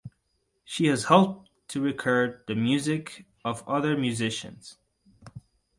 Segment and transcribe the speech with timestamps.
[0.65, 4.79] She has helped to record the music of other musicians.